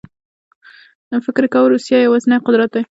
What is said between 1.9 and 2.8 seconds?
یوازینی قدرت دی.